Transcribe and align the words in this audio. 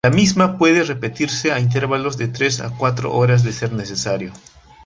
La 0.03 0.09
misma 0.09 0.57
puede 0.57 0.81
repetirse 0.83 1.51
a 1.51 1.59
intervalos 1.59 2.17
de 2.17 2.27
tres 2.27 2.59
a 2.59 2.71
cuatro 2.75 3.13
horas 3.13 3.43
de 3.43 3.53
ser 3.53 3.71
necesario. 3.71 4.33